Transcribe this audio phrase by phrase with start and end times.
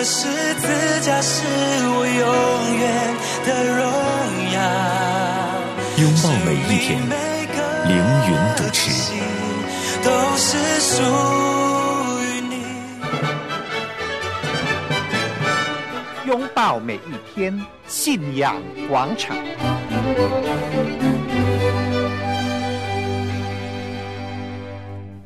[0.00, 0.66] 的十字
[1.02, 3.84] 架是我永远的荣
[4.54, 4.58] 耀。
[5.98, 6.88] 拥抱每一天，
[7.86, 7.92] 凌
[8.26, 8.80] 云主持。
[10.02, 10.08] 都
[10.38, 11.02] 是属
[12.22, 12.54] 于你。
[16.26, 18.56] 拥抱每一天，信仰
[18.88, 19.36] 广场。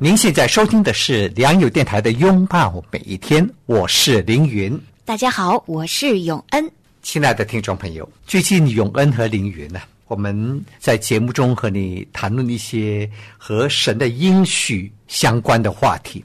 [0.00, 4.78] 您现在收听的是良友电台的《拥抱每一天》，我是凌云。
[5.04, 6.68] 大家好，我是永恩。
[7.00, 16.24] 亲爱的听众朋友，最近永恩和凌云呢，我们在节目中和你谈论一些和神的应许相关的话题，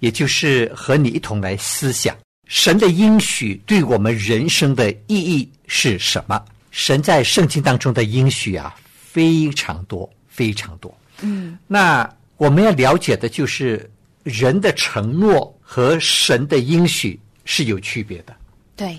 [0.00, 2.14] 也就是和你一同来思想
[2.48, 6.40] 神的应许对我们人生的意义是什么。
[6.70, 10.94] 神在圣经当中的应许啊，非常多，非常多。
[11.22, 12.08] 嗯，那
[12.40, 13.88] 我们要了解的就是
[14.22, 18.34] 人的承诺和神的应许是有区别的。
[18.74, 18.98] 对，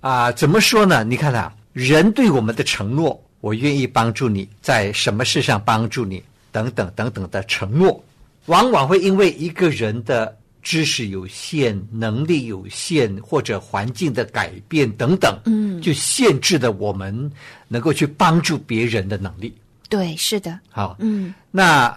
[0.00, 1.04] 啊，怎么说呢？
[1.04, 8.02] 你看啊，人对我们的承诺，我愿意帮助你，在什么事上帮助你，等等等等的承诺，
[8.46, 17.30] 往往会因为一个人的知识有限、能力有限，或者环境的改变等等，嗯，就限制了我们
[17.68, 19.56] 能够去帮助别人的能力。
[19.88, 21.96] 对，是的，好，嗯那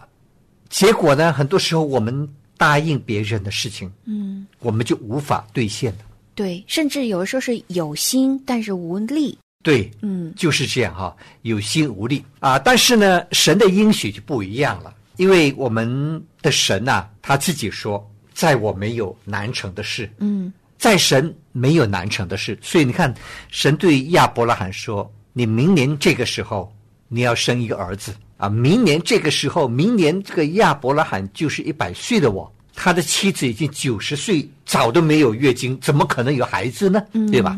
[0.73, 1.31] 结果呢？
[1.31, 5.99] 很多时候我们答应别人的事情，嗯，我们就无法兑现了。
[6.33, 9.37] 对，甚至有的时候是有心，但是无力。
[9.61, 12.57] 对，嗯就是这样哈、有心无力啊。
[12.57, 22.57] 但是呢，神的应许就不一样了，因为我们的神呐、他自己说，在我没有难成的事，嗯在神没有难成的事。
[22.63, 23.13] 所以你看，
[23.51, 26.75] 神对亚伯拉罕说：“你明年这个时候
[27.09, 28.11] 你要生一个儿子
[28.43, 28.49] 啊！
[28.49, 37.01] 明年这个时候，明年这个亚伯拉罕就是一百岁的我，他的妻子已经九十岁，早都没有月经，怎么可能有孩子呢？
[37.31, 37.57] 对吧？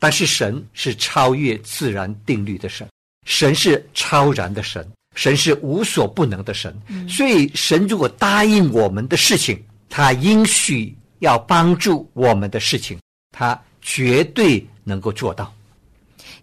[0.00, 2.88] 但是神是超越自然定律的神，
[3.24, 4.84] 神是超然的神，
[5.14, 6.76] 神是无所不能的神。
[7.08, 12.98] 所以，神如果答应我们的事情，他应许要帮助我们的事情，
[13.30, 15.54] 他绝对能够做到。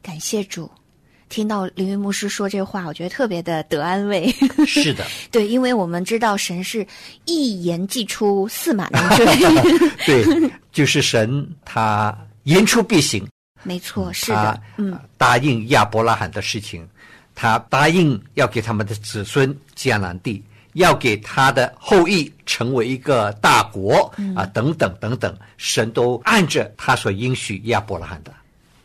[0.01, 0.71] 感谢主。
[1.31, 4.29] 听到林云牧师说这话，我觉得特别的得安慰。
[4.67, 6.85] 是的， 对，因为我们知道神是
[7.23, 9.25] 一言既出，驷马难追。
[10.05, 13.25] 对，就是神他言出必行，
[13.63, 16.85] 没错，是的，嗯，答应亚伯拉罕的事情，
[17.33, 20.43] 他答应要给他们的子孙迦南地，
[20.73, 28.33] 要给他的后裔成为一个大国、啊，等等等等，神都按着他所应许亚伯拉罕的，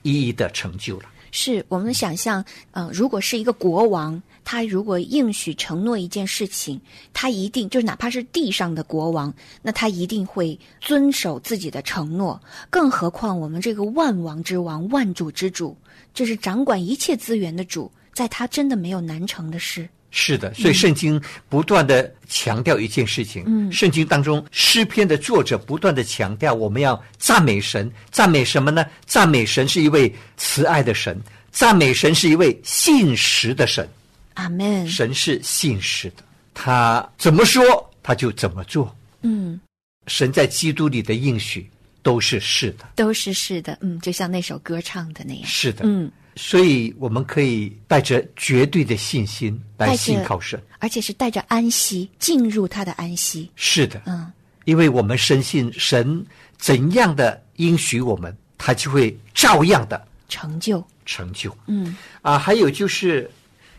[0.02, 1.06] 一一的成就了。
[1.30, 6.80] 是我们想象，呃、如果是一个国王，他如果应许承诺一件事情，
[7.12, 9.32] 他一定就是哪怕是地上的国王，
[9.62, 12.40] 那他一定会遵守自己的承诺。
[12.70, 15.76] 更何况我们这个万王之王、万主之主，
[16.14, 19.88] 就是掌管一切资源的主，在他真的没有难成的事。
[20.18, 23.44] 是的，所以圣经不断的强调一件事情。
[23.46, 28.86] 嗯圣经当中诗篇的作者不断的强调，我们要赞美神，赞美什么呢？
[29.04, 31.20] 赞美神是一位慈爱的神，
[31.52, 33.86] 赞美神是一位信实的神。
[34.34, 34.88] 阿门。
[34.88, 36.24] 神是信实的，
[36.54, 37.62] 他怎么说
[38.02, 38.96] 他就怎么做。
[39.20, 39.60] 嗯，
[40.06, 41.68] 神在基督里的应许
[42.02, 43.76] 都是是的，都是是的。
[43.82, 45.44] 嗯，就像那首歌唱的那样。
[45.44, 45.80] 是的。
[45.84, 50.62] 嗯，所以我们可以带着绝对的信心来信靠神。
[50.78, 53.50] 而且是带着安息进入他的安息。
[53.56, 54.30] 是的，嗯，
[54.64, 56.24] 因为我们深信神
[56.58, 60.86] 怎样的应许我们，他就会照样的成就。
[61.06, 61.56] 成就。
[61.66, 63.30] 嗯啊，还有就是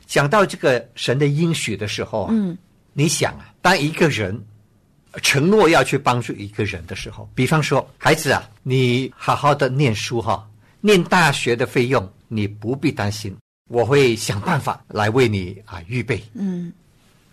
[0.06, 2.58] 讲到这个神的应许的时候啊，嗯
[2.94, 4.44] 你想啊，当一个人
[5.22, 10.48] 承诺要去帮助一个人的时候，比方说，孩子啊，你好好的念书哈，
[10.82, 13.36] 念大学的费用你不必担心，
[13.70, 16.22] 我会想办法来为你啊预备。
[16.34, 16.72] 嗯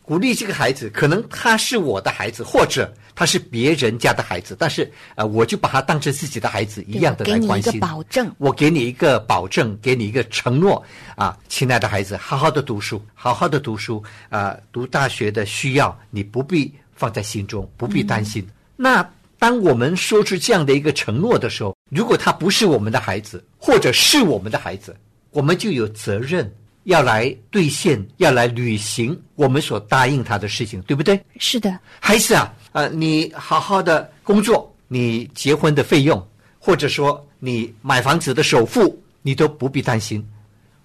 [0.07, 7.81] 鼓励这个孩子，可能他是我的孩子，或者他是别人家的孩子，但是呃，我就把他当成自己的孩子一样的对给你一个来关心。
[7.81, 8.31] 保证。
[8.37, 10.85] 我给你一个保证，给你一个承诺
[11.17, 18.47] 啊，亲爱的孩子，好好的读书，好好的读书啊，读大学的需要你不必放在心中，不必担心。
[18.77, 19.09] 那
[19.39, 24.97] 当我们说出这样的一个承诺的时候，如果他不是我们的孩子，或者是我们的孩子，
[25.31, 26.51] 我们就有责任
[26.85, 31.21] 要来兑现，要来履行我们所答应他的事情，对不对？
[31.39, 36.27] 是的，孩子啊，呃，你好好的工作，你结婚的费用，
[36.59, 40.27] 或者说你买房子的首付，你都不必担心，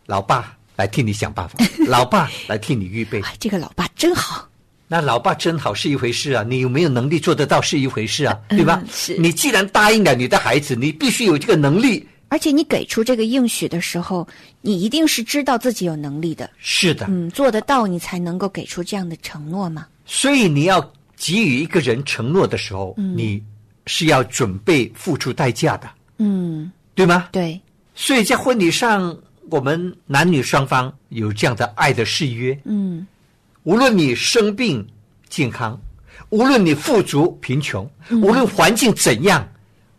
[0.05, 1.57] 老爸来替你想办法，
[1.87, 3.21] 老爸来替你预备。
[3.21, 4.47] 哎，这个老爸真好。
[4.91, 8.83] 那老爸真好是一回事啊，你有没有能力做得到是一回事啊，对吧？
[8.91, 9.15] 是。
[9.17, 12.05] 你既然答应了你的孩子，你必须有这个能力。
[12.29, 14.27] 而且你给出这个应许的时候，
[14.61, 19.85] 你一定是知道自己有能力的，是的，嗯，做得到，你才能够给出这样的承诺嘛。
[20.05, 20.81] 所以你要
[21.15, 23.43] 给予一个人承诺的时候，你
[23.85, 25.87] 是要准备付出代价的，
[26.17, 27.29] 嗯，对吗？
[27.31, 27.59] 对，
[27.93, 29.15] 所以在婚礼上，
[29.51, 33.05] 我们男女双方有这样的爱的誓约，嗯，
[33.63, 34.85] 无论你生病
[35.29, 35.79] 健康，
[36.29, 39.47] 无论你富足贫穷，无论环境怎样，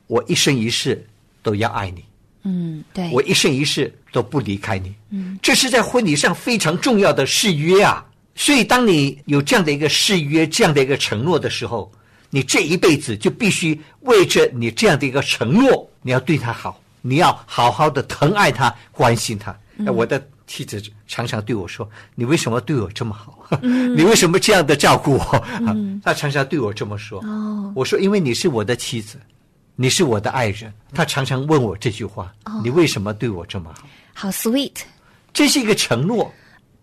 [0.06, 1.06] 我一生一世
[1.42, 2.04] 都要爱你，
[2.44, 4.94] 嗯，对，我一生一世都不离开你。
[5.10, 8.04] 嗯，这是在婚礼上非常重要的誓约啊。
[8.36, 11.92] 所以，当你有这样的一个誓约、这样的一个承诺的时候，
[12.30, 19.50] 你这一辈子就必须为着你这样的一个承诺，你要对他好，你要好好的疼爱他、关心他。
[19.84, 23.38] 哎我的妻子常常对我说：“你为什么对我这么好？
[23.62, 25.22] 你为什么这样的照顾我？”
[25.64, 27.20] 啊 她常常对我这么说。
[27.20, 29.16] 哦，我说：“因为你是我的妻子，
[29.76, 34.82] 你是我的爱人。”他常常问我这句话：“你为什么对我这么好好 sweet，？”
[35.32, 36.32] 这是一个承诺。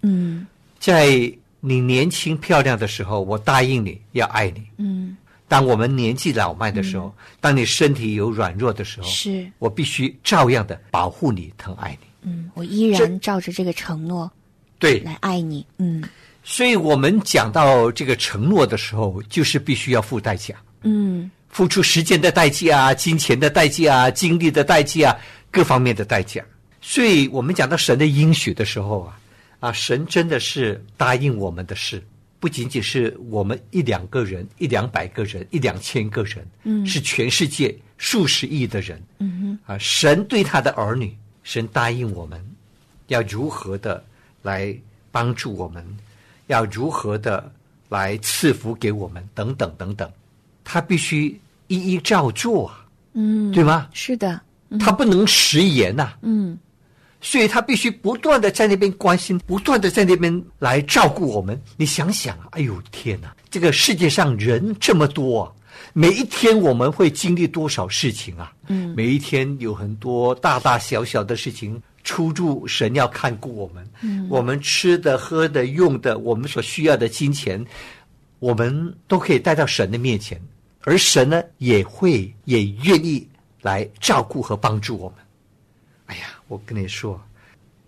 [0.01, 0.47] 嗯
[0.79, 1.29] 在
[1.59, 4.63] 你年轻漂亮的时候，我答应你要爱你。
[4.77, 5.17] 嗯，
[5.49, 12.06] 当我们年纪老迈的时候，当你身体有软弱的时候，是，我必须照样的保护你、疼爱你。
[12.27, 14.29] 嗯，我依然照着这个承诺
[14.77, 15.65] 对，来爱你。
[15.77, 16.03] 嗯。
[16.43, 21.31] 所以我们讲到这个承诺的时候，就是必须要付代价，嗯。
[21.49, 25.17] 付出时间的代价啊、金钱的代价啊、精力的代价啊，
[25.49, 26.43] 各方面的代价。
[26.81, 29.19] 所以我们讲到神的应许的时候啊，
[29.59, 32.03] 啊，神真的是答应我们的事，
[32.39, 36.85] 不仅仅是我们一两个人、一两百个人、一两千个人，嗯。
[36.85, 39.01] 是全世界数十亿的人。
[39.19, 39.73] 嗯哼。
[39.73, 41.15] 啊，神对他的儿女，
[41.47, 42.45] 神答应我们，
[43.07, 44.03] 要如何的
[44.41, 44.75] 来
[45.11, 45.81] 帮助我们，
[46.47, 47.49] 要如何的
[47.87, 50.11] 来赐福给我们，等等等等，
[50.65, 53.87] 他必须一一照做啊，嗯，对吗？
[53.93, 54.41] 是的，
[54.77, 56.59] 他不能食言呐、嗯
[57.19, 61.59] 所以他必须不断的在那边关心，不断的在那边来照顾我们。
[61.75, 65.51] 你想想啊，哎呦天哪，这个世界上人这么多啊，
[65.93, 68.53] 每一天我们会经历多少事情啊？
[68.67, 73.87] 嗯每一天有很多大大小小的事情出入，神要看顾我们。
[74.01, 77.63] 嗯我们吃的、喝的、用的，我们所需要的金钱，
[78.39, 80.39] 我们都可以带到神的面前，
[80.81, 83.27] 而神呢，也会也愿意
[83.61, 85.17] 来照顾和帮助我们。
[86.05, 87.19] 哎呀，我跟你说，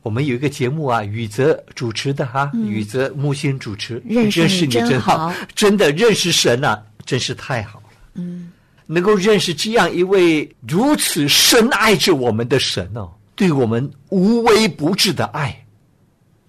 [0.02, 7.86] 我们有一个节目啊，宇泽主持的哈、宇泽木星主持，嗯认识你真好真的认识神啊，真是太好了。
[8.14, 8.52] 嗯
[8.86, 15.66] 能够认识这样一位如此深爱着我们的神哦，对我们无微不至的爱，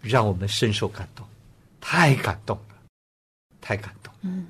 [0.02, 1.26] 让我们深受感动，
[1.80, 2.74] 太感动了，
[3.60, 4.12] 太感动。
[4.22, 4.46] 嗯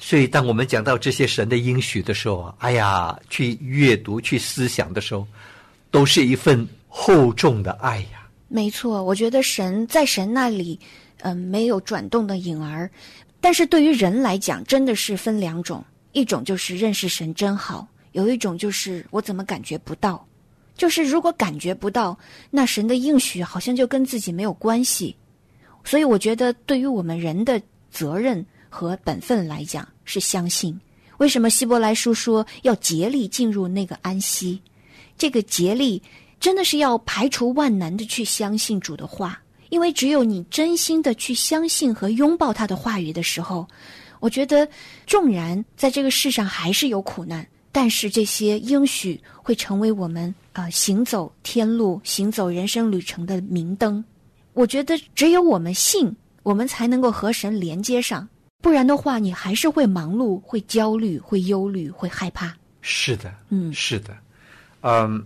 [0.00, 5.26] 所以，当我们讲到这些神的应许的时候啊，哎呀，去阅读、去思想的时候，
[5.90, 8.28] 都是一份厚重的爱呀。
[8.46, 10.78] 没错，我觉得神在神那里，
[11.22, 12.88] 嗯、没有转动的影儿，
[13.40, 20.26] 但是对于人来讲，真的是分两种，一种就是认识神真好，有一种就是我怎么感觉不到，
[20.76, 22.18] 就是如果感觉不到，
[22.50, 25.16] 那神的应许好像就跟自己没有关系，
[25.84, 30.78] 所以我觉得对于我们人的责任和本分来讲是相信。
[31.18, 34.60] 为什么希伯来书说要竭力进入那个安息？
[35.16, 36.00] 这个竭力
[36.38, 43.66] 真的是要排除万难的去相信主的话，因为只有你真心的去相信和拥抱他的话语的时候，
[44.20, 44.68] 我觉得
[45.06, 54.02] 纵然在这个世上还是有苦难，但是这些应许会成为我们呃行走天路、行走人生旅程的明灯。
[54.54, 58.28] 我觉得只有我们信，我们才能够和神连接上，
[58.60, 62.52] 不然的话，你还是会忙碌、会焦虑、会忧虑、会害怕。
[62.80, 64.16] 是的，嗯是的，
[64.80, 65.24] 嗯，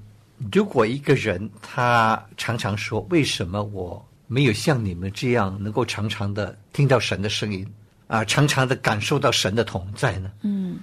[0.52, 7.70] 如果一个人他常常说，为什么我没有像你们这样能够常常的听到神的声音
[8.06, 10.30] 啊，常常的感受到神的同在呢？
[10.42, 10.78] 嗯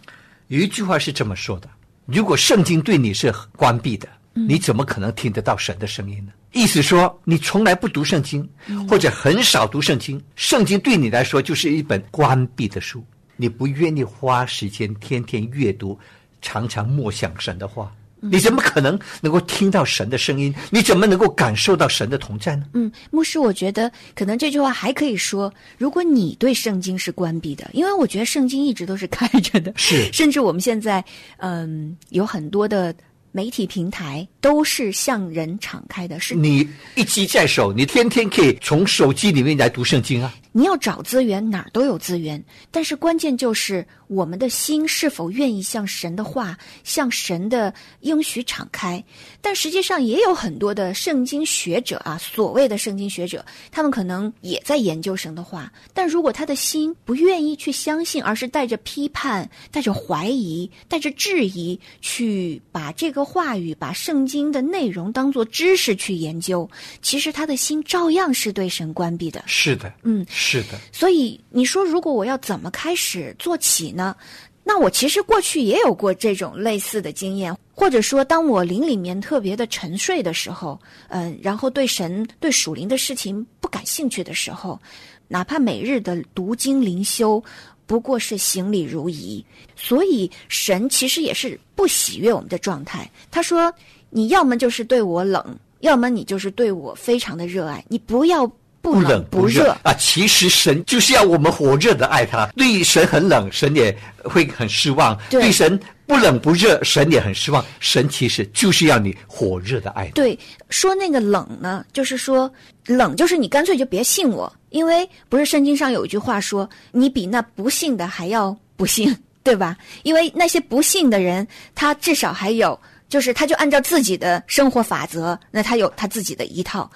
[0.50, 1.68] 有一句话是这么说的：
[2.06, 6.32] 如果圣经对你是关闭的，你怎么可能听得到神的声音呢？
[6.52, 8.48] 意思说，你从来不读圣经，
[8.88, 13.04] 或者很少读圣经，圣经对你来说就是一本关闭的书，
[13.36, 15.98] 你不愿意花时间天天阅读，
[16.40, 17.92] 常常默想神的话，
[18.22, 20.54] 你怎么可能能够听到神的声音？
[20.70, 22.66] 你怎么能够感受到神的同在呢？
[22.74, 31.04] 嗯，牧师，我觉得可能这句话还可以说，如果你对圣经是关闭的，因为我觉得圣经一直都是开着的，是 甚至我们现在
[31.38, 32.94] 嗯有很多的
[33.32, 40.34] 媒体平台都是向人敞开的，是你一机在手，你天天可以从手机里面来读圣经啊。
[40.52, 49.02] 你要找资源，哪儿都有资源，但是关键就是我们的心是否愿意向神的话、向神的应许敞开。
[49.40, 66.68] 但实际上也有很多的圣经学者啊，所谓的圣经学者，他们可能也在研究神的话，但如果他的心不愿意去相信，而是带着批判、带着怀疑、带着质疑去把这个话语、把圣经的内容当做知识去研究，
[67.04, 69.44] 其实他的心照样是对神关闭的。
[69.46, 73.99] 是的，嗯，是的，所以你说，如果我要怎么开始做起呢？
[74.00, 74.16] 那
[74.64, 80.80] 那我其实过去也有过这种类似的经验，或者说，当我灵里面特别的沉睡的时候，
[81.10, 84.80] 嗯、然后对神、对属灵的事情不感兴趣的时候，
[85.28, 87.44] 哪怕每日的读经灵修，
[87.86, 89.44] 不过是行礼如仪。
[89.76, 93.10] 所以，神其实也是不喜悦我们的状态。
[93.30, 93.74] 他说
[94.10, 95.44] ：“你要么就是对我冷，
[95.82, 98.50] 要么你就是对我非常的热爱，你不要
[98.82, 99.78] 不不冷冷不热热。
[99.84, 99.94] 啊！
[99.94, 102.46] 其实神就是要我们火热的爱他。
[102.56, 107.64] 对神很冷，神也会很失望；对神不冷不热，神也很失望。
[107.80, 110.12] 神其实就是要你火热的爱他。
[110.14, 110.38] 对，
[110.70, 112.52] 说那个冷呢，就是说
[112.86, 119.78] 冷，就是你干脆就别信我，因为不是圣经上有一句话说，你比那不信的还要不信， 对吧？
[120.04, 126.90] 因为那些不信的人，他至少还有，就是他就按照自己的生活法则，那他有他自己的一套。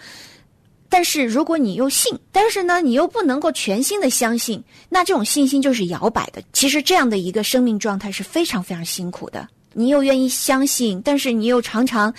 [0.93, 6.39] 但是如果你又信，但是呢，你又不能够全心的相信，那这种信心就是摇摆的。
[6.53, 9.47] 其实这样的一个生命状态是非常非常辛苦的。
[9.73, 12.13] 你又愿意相信，但是你又常常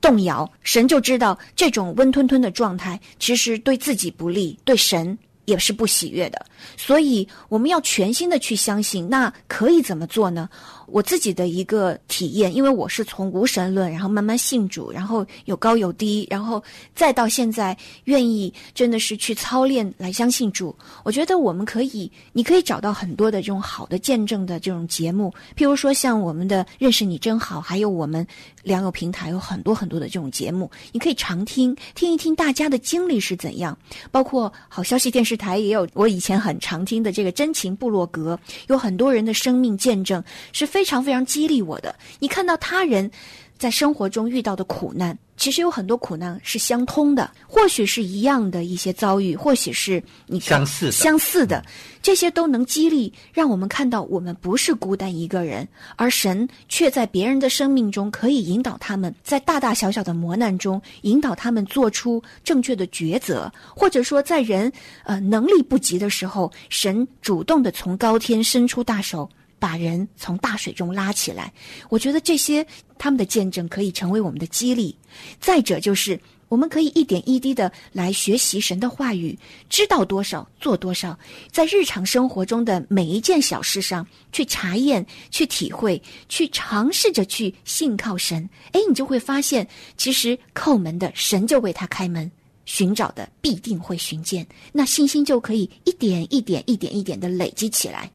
[0.00, 6.46] 动摇，神就知道这种温吞吞的状态其实对自己不利，对神也是不喜悦的。
[6.76, 9.08] 所以我们要全心的去相信。
[9.08, 10.48] 那可以怎么做呢？
[10.92, 16.62] 我自己的一个体验，因为我是从无神论，然后慢慢信主，然后有高有低，然后
[16.94, 20.74] 再到现在愿意真的是去操练来相信主。
[21.04, 28.26] 我觉得我们可以，你可以找到很多的这种好的见证的这种节目，譬如说像我们的“认识你真好”，还有我们
[28.62, 33.76] 良友平台有很多很多的这种节目，你可以常听，听一听大家的经历是怎样。
[34.10, 41.94] 包括好消息电视台也有我以前很常听的这个真情部落格，有很多人的生命见证是非常非常激励我的。
[42.18, 43.10] 你看到他人
[43.58, 51.62] 在生活中遇到的苦难，其实有很多苦难是相通的，或许是一样的一些遭遇，或许是你相似相似的，
[52.00, 64.72] 这些都能激励，让我们看到我们不是孤单一个人，而神却在别人的生命中可以引导他们，在大大小小的磨难中引导他们做出正确的抉择，或者说在人
[65.04, 69.28] 呃能力不及的时候，神主动的从高天伸出大手。
[69.60, 71.52] 把人从大水中拉起来，
[71.90, 72.66] 我觉得这些
[72.98, 74.96] 他们的见证可以成为我们的激励。
[75.38, 79.38] 再者就是，我们可以一点一滴的来学习神的话语，
[79.68, 81.16] 知道多少做多少，
[81.52, 88.48] 在日常生活中的每一件小事上去查验、去体会、去尝试着去信靠神。
[88.72, 92.28] 哎，你就会发现，其实叩门的神就为他开门。
[92.66, 98.08] 寻找的必定会寻见，那信心就可以一点一点、一点一点的累积起来。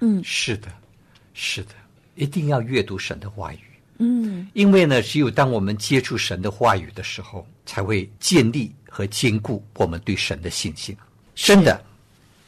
[0.00, 0.68] 嗯是的，
[1.34, 1.74] 是的，
[2.14, 3.58] 一定要阅读神的话语。
[3.98, 10.96] 嗯，因为呢，只有当我们接触神的话语的时候，才会建立和坚固我们对神的信心。
[11.34, 11.84] 真的，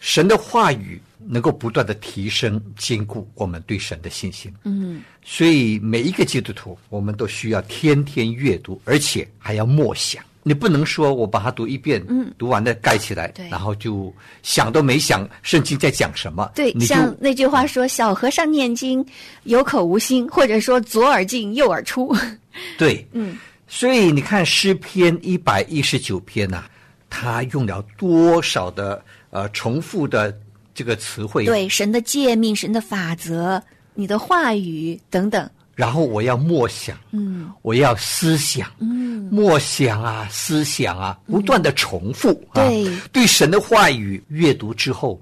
[0.00, 4.52] 神的话语能够不断的提升、坚固我们对神的信心。
[4.64, 10.24] 嗯，所以每一个基督徒，我们都需要天天阅读，而且还要默想。
[10.48, 16.48] 你不能说我把它读一遍，嗯读完了盖起来，对然后就想都没想圣经在讲什么。
[16.54, 19.04] 对，你像那句话说“小和尚念经，
[19.42, 22.14] 有口无心”，或者说“左耳进右耳出
[22.78, 23.36] 对，嗯，
[23.66, 26.64] 所以你看诗篇一百一十九篇呐、
[27.10, 30.32] 他用了多少的呃重复的
[30.72, 31.26] 这个词”。
[31.26, 33.60] 汇？，对，神的诫命、神的法则、
[33.94, 35.50] 你的话语等等。
[35.76, 42.54] 然后我要默想，嗯我要思想，嗯，默想啊，思想啊，不断的重复、啊。
[42.54, 45.20] 对对神的话语阅读之后，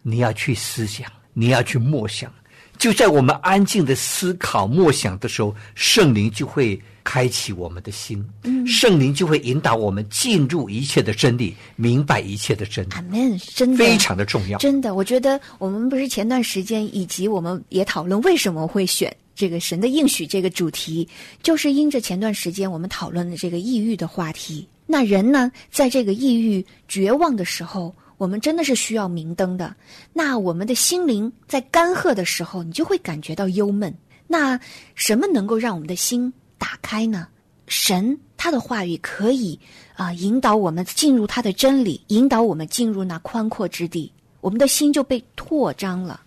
[0.00, 2.32] 你要去思想，你要去默想。
[2.78, 14.58] 就在我们安静的思考、默想的时候，圣灵就会开启我们的心，嗯圣灵就会引导我们进入一切的真理，明白一切的真理，阿门，真的非常的重要。
[14.58, 21.08] 真的，我觉得我们不是前段时间，以及我们也讨论为什么会选这个神的应许这个主题，
[21.42, 24.66] 就是因着前段时间我们讨论的这个抑郁的话题。
[24.86, 29.74] 那人呢，在这个抑郁、绝望的时候，我们真的是需要明灯的。
[30.12, 33.94] 那我们的心灵在干涸的时候，你就会感觉到忧闷。
[34.26, 34.58] 那
[34.94, 37.28] 什么能够让我们的心打开呢？
[37.68, 39.58] 神他的话语可以
[39.94, 46.20] 啊、引导我们进入他的真理，引导我们进入那宽阔之地，我们的心就被拓张了。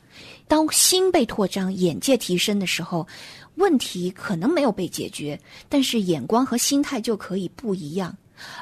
[0.47, 3.07] 当心被拓张、眼界提升的时候，
[3.55, 8.15] 问题可能没有被解决，但是眼光和心态就可以不一样。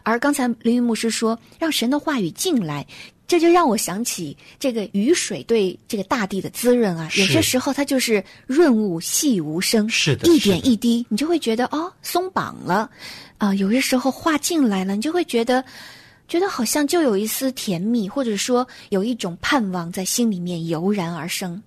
[0.03, 2.85] 而刚才林云牧师说，让神的话语进来，
[3.27, 7.09] 这就让我想起这个雨水对这个大地的滋润啊。
[7.15, 12.89] 有些时候它就是润物细无声，一是的一点一滴，你就会觉得哦松绑了
[13.39, 15.63] 啊、有些时候话进来了，你就会觉得。
[16.25, 21.61] 觉得好像就有一丝甜蜜，或者说有一种盼望在心里面油然而生。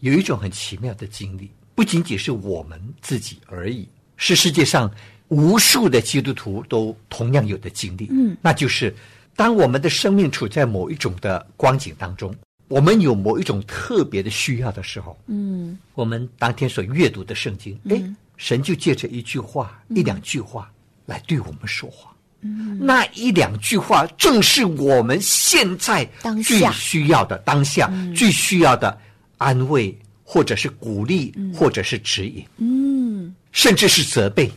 [0.00, 4.90] 有一种很奇妙的经历，不仅仅是我们自己而已，是世界上
[5.28, 8.08] 无数的基督徒都同样有的经历。
[8.10, 8.94] 嗯，那就是
[9.34, 12.34] 当我们的生命处在某一种的光景当中，
[12.68, 15.78] 我们有某一种特别的需要的时候，嗯。
[15.94, 18.02] 我们当天所阅读的圣经，哎、
[18.36, 20.70] 神就借着一句话、一两句话
[21.06, 22.14] 来对我们说话。
[22.42, 26.04] 嗯，那一两句话正是我们现在
[26.44, 28.96] 最需要的，当下、最需要的
[29.38, 34.50] 安慰，或者是鼓励，或者是指引，嗯，甚至是责备。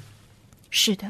[0.69, 1.07] 是的，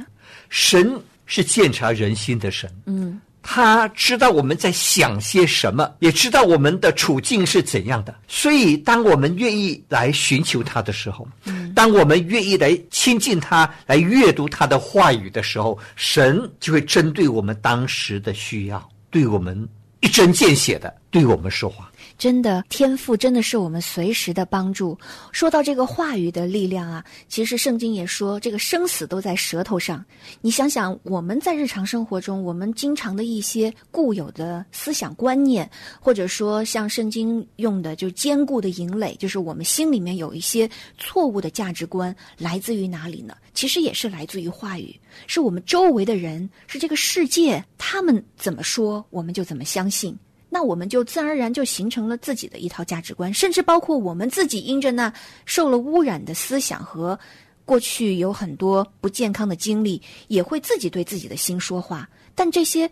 [0.49, 3.19] 神是鉴察人心的神，嗯。
[3.41, 8.13] 他知道我们在想些什么，也知道我们的处境是怎样的。
[8.27, 11.25] 所以，当我们愿意来寻求他的时候，
[11.73, 19.67] 当我们愿意来亲近他、来阅读他的话语的时候，神就会针对我们当时的需要，对我们
[20.01, 21.88] 一针见血的对我们说话。
[22.19, 24.95] 真的，天赋真的是我们随时的帮助。
[25.31, 30.03] 说到这个话语的力量啊，其实圣经也说，这个生死都在舌头上。
[30.41, 35.67] 你想想，我们在日常生活中，我们经常的一些固有的思想观念，
[35.97, 43.33] 或者说像圣经用的就坚固的营垒，就是我们心里面有一些错误的价值观，来自于哪里呢？
[43.53, 44.93] 其实也是来自于话语，
[45.25, 50.13] 是我们周围的人，是这个世界，他们怎么说，我们就怎么相信。
[50.49, 55.13] 那我们就自然而然就形成了自己的一套价值观，甚至包括我们自己因着那
[55.45, 57.17] 受了污染的思想和
[57.65, 62.09] 过去有很多不健康的经历，也会自己对自己的心说话。
[62.33, 62.89] 但这些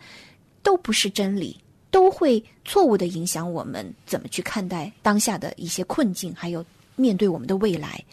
[0.62, 6.64] 都不是真理，都会错误的影响我们怎么去看待当下的一些困境，还有
[6.96, 8.04] 面对我们的未来。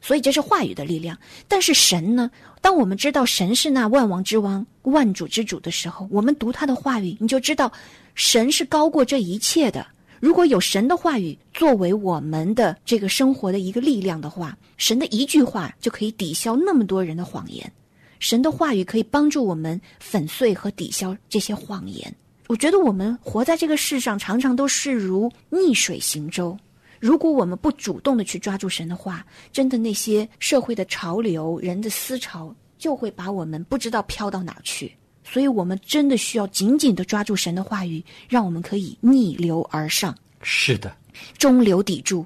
[0.00, 1.18] 所以这是话语的力量。
[1.46, 2.30] 但是神呢？
[2.60, 7.72] 当我们知道神是那万王之王、万主之主的时候，我们读他的话语，你就知道
[8.14, 9.86] 神是高过这一切的。
[10.20, 17.72] 如果有神的话语作为我们的这个生活的一个力量的话，神的一句话就可以抵消那么多人的谎言。
[18.18, 22.12] 神的话语可以帮助我们粉碎和抵消这些谎言。
[22.48, 26.58] 我觉得我们活在这个世上，常常都是如逆水行舟。
[27.00, 34.92] 如果我们不主动的去抓住神的话，真的那些社会的潮流、人的思潮，就会把我们不知道飘到哪儿去。
[35.24, 40.96] 所以，我们真的需要紧紧的抓住神的话语，让我们可以逆流而上，是的，
[41.36, 42.24] 中流砥柱。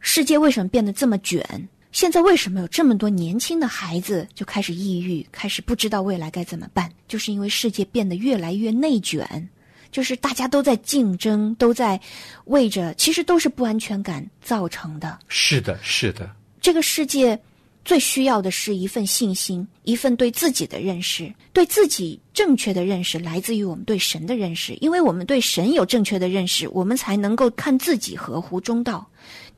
[0.00, 1.68] 世界为什么变得这么卷？
[1.92, 6.90] 现在为什么有这么多年轻的孩子就开始抑郁，开始不知道未来该怎么办？
[7.06, 9.48] 就是因为世界变得越来越内卷，
[9.92, 12.00] 就是大家都在竞争，都在
[12.46, 15.18] 为着，其实都是不安全感造成的。
[15.28, 16.28] 是的，是的，
[16.60, 17.38] 这个世界
[17.84, 29.06] 最需要的是一份信心，一份对自己的认识，对自己正确的认识来自于我们对神的认识，因为我们对神有正确的认识，我们才能够看自己合乎中道。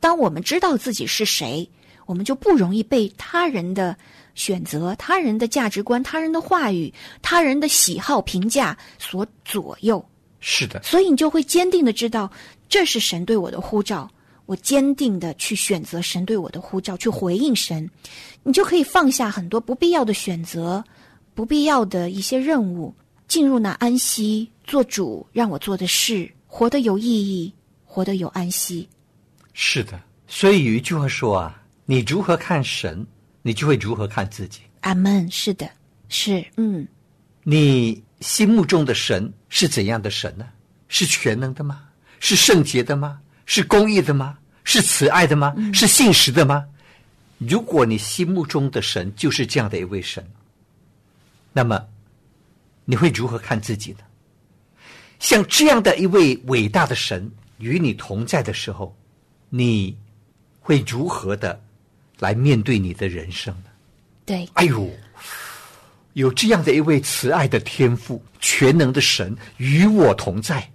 [0.00, 1.68] 当我们知道自己是谁，
[2.06, 3.96] 我们就不容易被他人的
[4.34, 6.92] 选择、他人的价值观、他人的话语、
[7.22, 10.04] 他人的喜好评价所左右。
[10.46, 12.30] 是的，所以你就会坚定的知道，
[12.68, 14.10] 这是神对我的呼召，
[14.44, 17.88] 我坚定的去选择神对我的呼召，去回应神，
[18.42, 20.84] 你就可以放下很多不必要的选择，
[21.34, 22.94] 不必要的一些任务，
[23.26, 27.50] 进入那安息，做主让我做的事，活得有意义，
[27.86, 28.86] 活得有安息。
[29.54, 29.98] 是的。
[30.26, 33.06] 所以有一句话说啊，你如何看神，
[33.40, 34.60] 你就会如何看自己。
[34.80, 35.30] 阿门。
[35.30, 35.70] 是的，
[36.10, 36.86] 是，嗯，
[37.44, 40.46] 你心目中的神是怎样的神呢？
[40.88, 41.88] 是全能的吗？
[42.20, 43.20] 是圣洁的吗？
[43.46, 44.38] 是公义的吗？
[44.62, 45.54] 是慈爱的吗？
[45.72, 46.66] 是信实的吗？
[47.38, 50.24] 如果你心目中的神就是这样的一位神，
[51.52, 51.86] 那么
[52.84, 53.98] 你会如何看自己呢？
[55.18, 58.96] 像这样的一位伟大的神与你同在的时候，
[59.50, 59.96] 你
[60.60, 61.60] 会如何的
[62.18, 63.70] 来面对你的人生呢？
[64.24, 64.90] 对，哎呦，
[66.14, 70.68] 有这样的一位慈爱的天父、全能的神与我同在，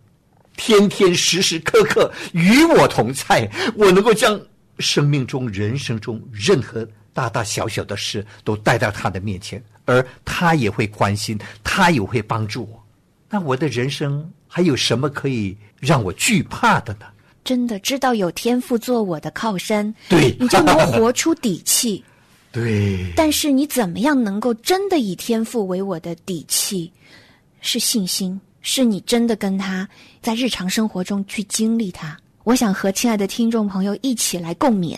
[0.55, 4.39] 天天时时刻刻与我同在，我能够将
[4.77, 12.85] 生命中、人生中任何大大小小的事都带到他的面前，而他也会关心，他也会帮助我。
[13.29, 17.05] 那我的人生还有什么可以让我惧怕的呢？
[17.45, 22.03] 真的知道有天赋做我的靠山，对你就能活出底气。
[22.51, 26.91] 对，但是你怎么样能够真的以天赋为我的底气？
[27.61, 29.87] 是信心，是你真的跟他
[30.21, 32.17] 在日常生活中去经历他。
[32.45, 34.97] 我想和亲爱的听众朋友一起来共勉，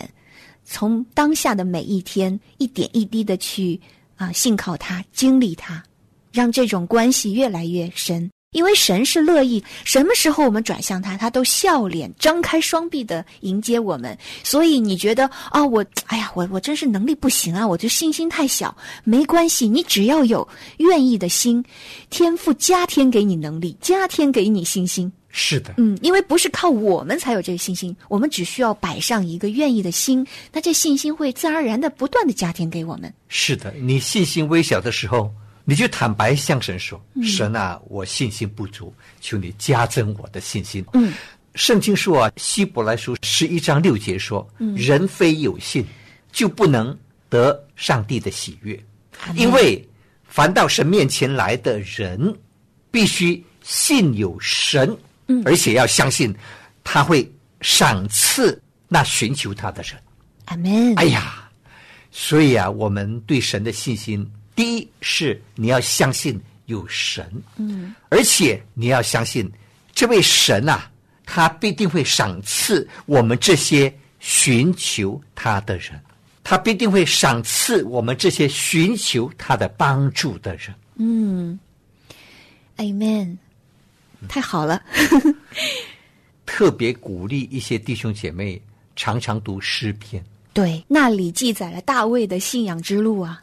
[0.64, 3.78] 从当下的每一天一点一滴的去
[4.16, 5.82] 啊、信靠他，经历他，
[6.30, 8.30] 让这种关系越来越深。
[8.52, 14.16] 因为神是乐意，什么时候我们转向他，他都笑脸张开双臂的迎接我们。
[14.44, 18.74] 所以你觉得啊，我哎呀，我我真是能力不行啊，我就信心太小。
[19.04, 20.46] 没关系，你只要有
[20.78, 21.64] 愿意的心，
[22.10, 25.10] 天赋加添给你能力，加添给你信心。
[25.34, 33.10] 是的，嗯，因为不是靠我们才有这个信心，我们只需要摆上一个愿意的心，那这信心会自然而然的不断的加添给我们。
[33.28, 35.32] 是的，你信心微小的时候，
[35.64, 41.12] 你就坦白向神说：“神啊，我信心不足，求你加增我的信心。”嗯，
[41.54, 45.86] 圣经说啊，《希伯来书》十一章六节说：“人非有信，
[46.32, 46.96] 就不能
[47.28, 48.82] 得上帝的喜悦，
[49.34, 49.86] 因为
[50.24, 52.34] 凡到神面前来的人，
[52.90, 54.96] 必须信有神，
[55.44, 56.34] 而且要相信
[56.82, 59.92] 他会赏赐那寻求他的人。”
[60.46, 60.94] 阿门。
[60.96, 61.48] 哎呀，
[62.10, 69.50] 所以啊，我们对神的信心，第一是你要相信有神，嗯，而且你要相信
[69.92, 70.90] 这位神啊，
[71.24, 76.00] 他必定会赏赐我们这些寻求他的人，
[76.44, 80.74] 他必定会赏赐我们这些寻求他的帮助的人。
[80.96, 81.58] 嗯
[82.76, 83.36] ，Amen，
[84.28, 84.82] 太好了。
[86.44, 88.60] 特别鼓励一些弟兄姐妹
[88.94, 90.22] 常常读诗篇。
[90.52, 93.40] 对，那里记载了大卫的信仰之路啊。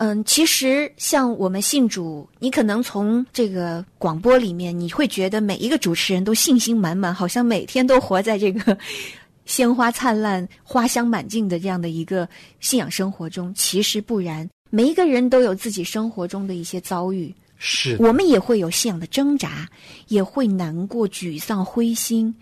[0.00, 8.78] 嗯，其实像我们信主，你可能从这个广播里面，你会觉得每一个主持人都信心满满，好像每天都活在这个
[9.44, 12.28] 鲜花灿烂、花香满径的这样的一个
[12.60, 13.52] 信仰生活中。
[13.54, 19.68] 其实不然，每一个人都有自己生活中的一些遭遇，是我们也会有信仰的挣扎，
[20.06, 22.32] 也会难过、沮丧、灰心。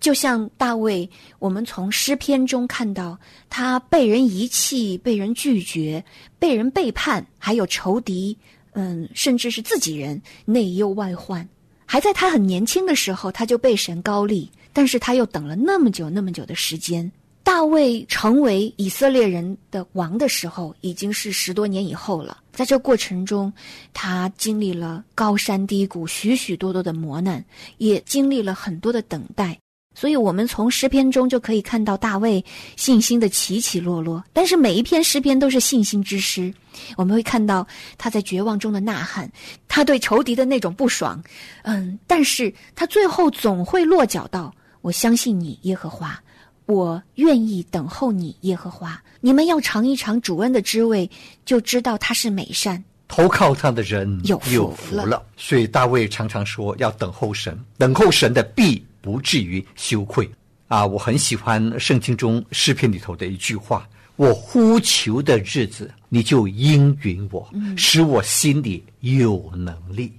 [0.00, 1.08] 就像大卫，
[1.38, 3.18] 我们从诗篇中看到
[3.50, 6.04] 他被人遗弃、被人拒绝、
[6.38, 8.36] 被人背叛，还有仇敌，
[8.72, 11.46] 嗯，甚至是自己人内忧外患。
[11.84, 17.10] 还在他很年轻的时候，他就被神高立，但是他又等了那么久、那么久的时间。
[17.42, 22.38] 大卫成为以色列人的王的时候，已经是十多年以后了。
[22.52, 23.50] 在这过程中，
[23.94, 27.42] 他经历了高山低谷、许许多多的磨难，
[27.78, 29.58] 也经历了很多的等待。
[29.98, 32.44] 所以，我们从诗篇中就可以看到大卫
[32.76, 34.22] 信心的起起落落。
[34.32, 36.54] 但是，每一篇诗篇都是信心之诗。
[36.96, 39.28] 我们会看到他在绝望中的呐喊，
[39.66, 41.20] 他对仇敌的那种不爽，
[41.62, 46.16] 嗯，但是他最后总会落脚到：我相信你，耶和华，
[46.66, 49.02] 我愿意等候你，耶和华。
[49.20, 51.10] 你们要尝一尝主恩的滋味，
[51.44, 52.84] 就知道他是美善。
[53.08, 54.38] 投靠他的人有
[54.76, 55.20] 福了。
[55.36, 60.28] 所以大卫常常说要等候神，等候神的必不至于羞愧。
[60.66, 70.12] 啊，我很喜欢圣经中诗篇里头的一句话：“我呼求的日子，你就应允我，使我心里有能力。”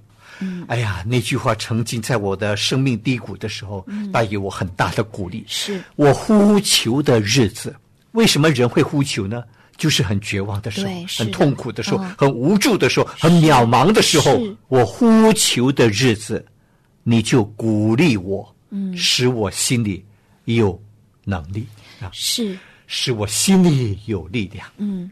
[0.68, 5.44] 哎呀，那句话曾经在我的生命低谷的时候，带给我很大的鼓励。
[5.46, 7.76] 是我呼求的日子，
[8.14, 9.44] 为什么人会呼求呢？
[9.78, 16.44] 就是很绝望的时候很痛苦的时候，嗯很无助的时候，很渺茫的时候，我呼求的日子，
[17.04, 20.06] 你就鼓励我，嗯，使我心里
[20.46, 20.82] 有
[21.24, 21.66] 能力
[22.02, 24.68] 啊，是，使我心里有力量。
[24.78, 25.10] 嗯，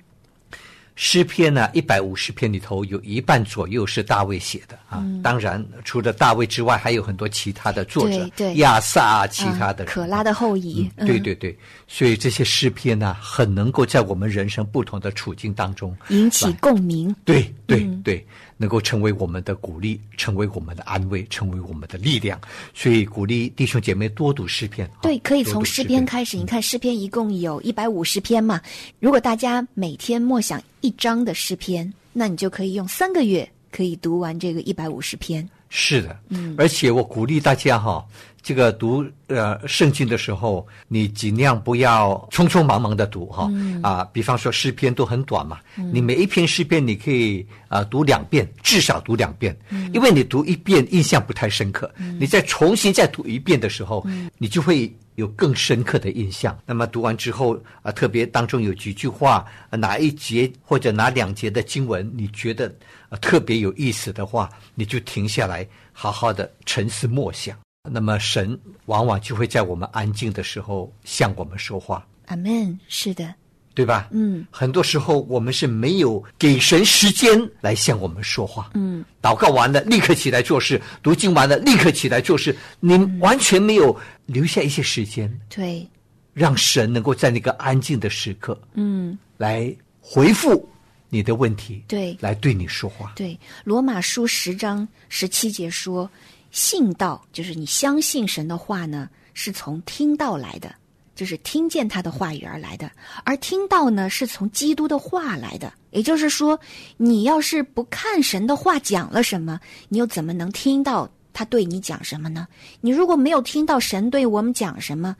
[0.95, 5.05] 诗篇呢，一百五十篇里头有一半左右是大卫写的啊。
[5.21, 8.55] 当然，除了大卫之外，还有很多其他的作者，嗯对对。
[8.55, 11.55] 亚萨啊，其他的可拉的后裔，嗯对对对，
[11.87, 17.15] 所以这些诗篇呢，很能够在我们人生不同的处境当中，引起共鸣。
[17.23, 18.01] 对对嗯。
[18.01, 18.25] 对，
[18.57, 22.39] 能够成为我们的鼓励，成为我们的安慰，成为我们的力量。
[22.73, 24.87] 所以鼓励弟兄姐妹多读诗篇。
[24.87, 26.35] 啊对，可以从诗篇开始。
[26.35, 28.59] 你看，诗篇一共有一百五十篇嘛。
[28.99, 35.47] 如果大家每天默想一章的诗篇，那你就可以用三个月可以读完这个一百五十篇。
[35.69, 38.05] 是的，嗯，而且我鼓励大家哈、
[38.41, 43.49] 这个读呃圣经的时候，你尽量不要匆匆忙忙的读哈、
[43.83, 49.57] 啊，比方说诗篇都很短嘛，你每一篇诗篇你可以啊、读两遍，至少读两遍，
[49.93, 54.05] 因为你读一遍印象不太深刻，你再重新再读一遍的时候，
[54.37, 54.91] 你就会。
[55.17, 56.55] 有更深刻的印象。
[56.63, 62.71] 那么读完之后啊，特别当中有几句话，啊哪一节或者哪两节的经文，你觉得
[63.09, 67.57] 啊特别有意思的话，你就停下来，好好的沉思默想。
[67.91, 72.79] 那么神往往就会在我们安静的时候向我们说话，阿门。
[72.87, 73.33] 是的，
[73.73, 74.07] 对吧？
[74.11, 78.71] 嗯，很多时候我们是没有给神时间来向我们说话。
[78.73, 83.95] 嗯，祷告完了立刻起来做事，读经完了立刻起来做事，你完全没有
[84.25, 85.87] 留下一些时间，对，
[86.33, 89.71] 让神能够在那个安静的时刻嗯，来
[90.01, 90.67] 回复
[91.09, 93.13] 你的问题，对来对你说话。
[93.15, 93.37] 对。
[93.63, 96.09] 罗马书十章十七节说，
[96.57, 100.73] 信道就是你相信神的话呢，是从听道来的，
[101.13, 102.87] 就是听见他的话语而来的；
[103.23, 105.71] 而听道呢，是从基督的话来的。
[105.91, 106.59] 也就是说，
[106.97, 112.47] 你要是不看神的话讲了什么，你又怎么能听到他对你讲什么呢？
[112.81, 115.15] 你如果没有听到神对我们讲什么，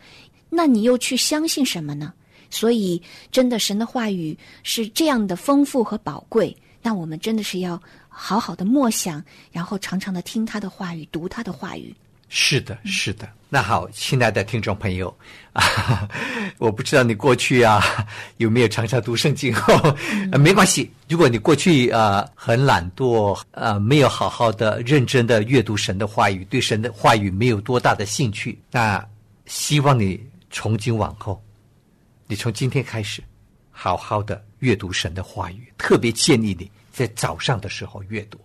[0.50, 2.12] 那你又去相信什么呢？
[2.50, 3.00] 所以，
[3.32, 7.80] 真的神的话语是这样的丰富和宝贵，那我们真的是要
[8.20, 11.96] 好好的默想，然后常常的听他的话语，读他的话语。
[12.30, 13.30] 是的，是的。
[13.48, 15.16] 那好，亲爱的听众朋友
[15.54, 16.10] 啊，
[16.60, 17.82] 我不知道你过去啊
[18.36, 19.96] 有没有常常读圣经哦、
[20.32, 20.92] 呃没关系。
[21.08, 29.02] 如果你过去啊、呃很懒惰，啊，没有好好的认真的阅读神的话语，对神的话语没有多大的兴趣，那
[29.46, 31.42] 希望你从今往后，
[32.26, 33.24] 你从今天开始，
[33.72, 38.40] 好好的阅读神的话语，特别建议你在早上的时候阅读。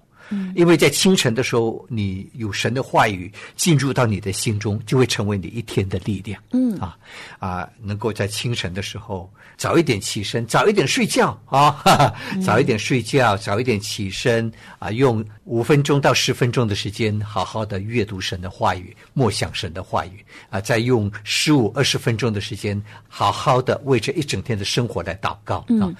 [0.55, 6.43] 因为在清晨的时候，你有神的话语进入到你的心中，就会成为你一天的力量。
[6.53, 6.97] 嗯啊
[7.39, 25.93] 啊，能够在清晨的时候早一点起身，早一点睡觉啊，哈哈早一点睡觉，早一点起身啊，用五分钟到十分钟的时间，好好的阅读神的话语，默想神的话语啊，再用十五二十分钟的时间，好好的为这一整天的生活来祷告啊。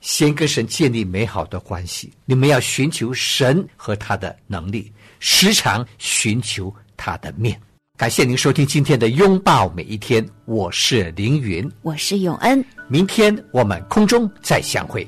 [0.00, 7.60] 先跟神建立美好的关系，你们要寻求神和他的能力，时常寻求他的面。
[7.96, 15.06] 感谢您收听今天的拥抱每一天，我是凌云，我是永恩，明天我们空中再相会。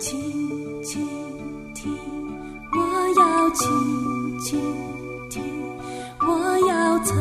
[0.00, 1.06] 轻轻
[1.74, 1.92] 听，
[2.72, 4.58] 我要轻轻
[5.28, 5.42] 听，
[6.20, 7.14] 我要侧